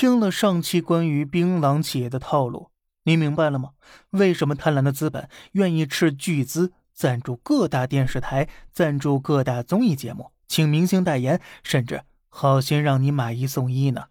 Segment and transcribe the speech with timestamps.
[0.00, 2.70] 听了上期关于槟榔企业的套路，
[3.02, 3.70] 你明白了吗？
[4.10, 14.04] 为什么贪婪的资本愿意斥巨资赞助各大电视台、赞助各大综艺节目、请明星代言，甚至好心让你买一送一呢？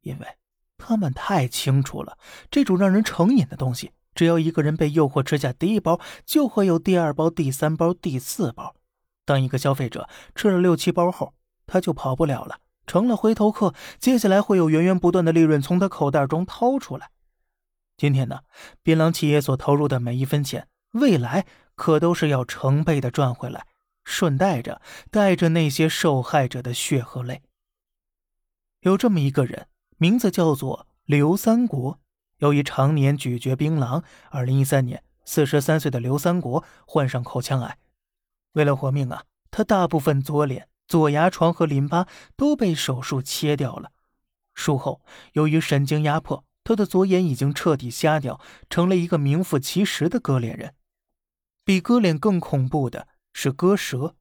[0.00, 0.26] 因为
[0.78, 2.18] 他们太清楚了，
[2.50, 8.74] 这种让人成瘾的东西，只要一个人被诱惑吃下第一包，就会有第二包、第三包、第四包。
[9.24, 11.34] 当一个消费者吃了六七包后，
[11.68, 12.58] 他就跑不了了。
[12.86, 17.10] 成了回头客，接下来会有源源不断的利润从他口袋中掏出来。
[17.96, 18.40] 今天呢，
[18.82, 23.66] 槟榔企业所投入的每一分钱，未来可都是要成倍的赚回来，
[24.04, 27.42] 顺带着带着那些受害者的血和泪。
[28.80, 32.00] 有这么一个人，名字叫做刘三国。
[32.38, 37.78] 由于常年咀嚼槟榔，二零一三年，四十三岁的刘三国患上口腔癌。
[38.52, 40.68] 为了活命啊，他大部分左脸。
[40.86, 42.06] 左牙床和淋巴
[42.36, 43.92] 都被手术切掉了。
[44.54, 45.02] 术后，
[45.32, 50.74] 由于神经压迫，他的左眼已经彻底瞎掉，成了一个名副其实的割脸人。
[51.64, 54.16] 比割脸更恐怖的是割舌。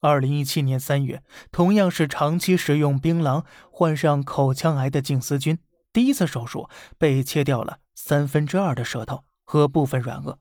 [0.00, 5.58] 二零一七年三月，同样是长期食用槟榔患上口腔癌的静思君，
[5.92, 10.36] 第一次手术被切掉了三分之二的舌头和部分软腭。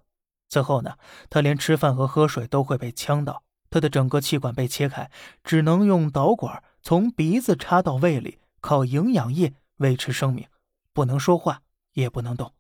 [0.50, 0.98] 此后呢，
[1.30, 3.45] 他连吃饭和喝水都会被呛到。
[3.76, 5.12] 他的整个气管被切开，
[5.44, 10.48] 只能用导管从鼻子插到胃里，靠营养液维持生命，
[10.94, 12.54] 不能说话，也不能动。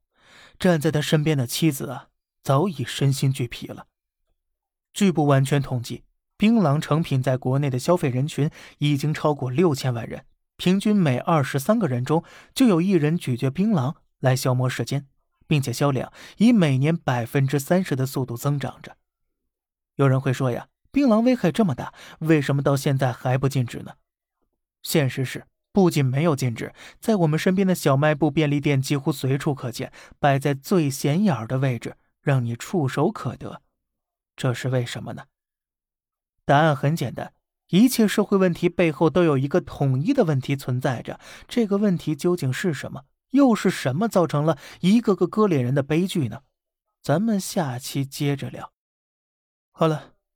[0.60, 2.10] 站在他身边的妻子啊，
[2.44, 3.88] 早已身心俱疲了。
[4.94, 6.04] 据不完全统计，
[6.36, 10.26] 槟榔成品在国内的消费人群已经超过六千万人，
[10.58, 15.08] 平均每二十三个人中就有一人咀嚼槟榔来消磨时间，
[15.48, 18.98] 并且销量以每年百分之三十的速度增长着。
[19.96, 20.68] 有人会说呀。
[20.96, 23.96] 槟榔危害这么大，为什么到现在还不禁止呢？
[24.82, 33.62] 现实是，不仅没有禁止，在我们身边的小卖部、便利店几乎随处可见，摆在最显眼的位置，让你触手可得。
[34.38, 35.26] 这是为什么呢？
[36.46, 37.34] 答案很简单：
[37.72, 41.20] 一切社会问题背后都有一个统一的问题存在着。
[41.46, 43.04] 这个问题究竟是什么？
[43.32, 46.44] 又是什么造成了一个个割裂人的悲剧呢？
[47.02, 48.72] 咱们下期接着聊。
[49.74, 50.15] 好了。